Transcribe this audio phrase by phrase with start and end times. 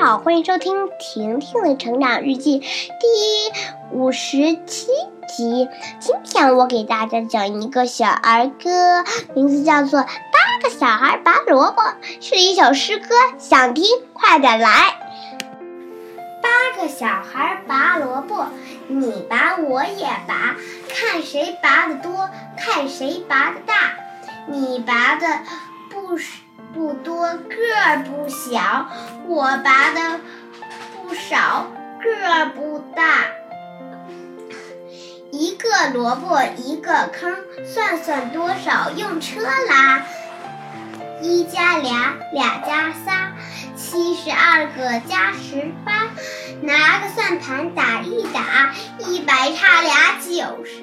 [0.00, 2.66] 好，欢迎收听婷婷的成长日记第
[3.92, 4.86] 五十七
[5.28, 5.68] 集。
[6.00, 10.10] 今天我给大家讲一个小儿歌，名字叫做《八
[10.62, 11.82] 个小孩拔萝卜》，
[12.18, 13.84] 是一首诗歌，想听
[14.14, 14.70] 快点来。
[16.42, 18.46] 八个小孩拔萝卜，
[18.88, 20.56] 你拔我也拔，
[20.88, 23.74] 看谁拔得多，看谁拔得大。
[24.46, 25.26] 你拔的
[25.90, 26.16] 不
[26.72, 28.86] 不多，个儿不小；
[29.26, 30.20] 我拔的
[30.94, 31.66] 不少，
[32.02, 33.24] 个儿不大。
[35.32, 40.02] 一个萝卜一个坑，算算多少用车拉。
[41.22, 43.32] 一加俩，俩加仨，
[43.76, 46.08] 七十二个加十八。
[46.62, 50.79] 拿个算盘打一打，一百差俩九十。